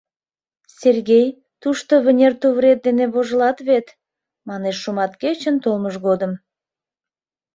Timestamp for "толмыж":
5.63-5.95